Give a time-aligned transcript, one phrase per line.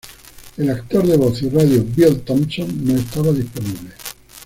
[0.57, 3.91] El actor de voz y radio Bill Thompson, no estaba disponible.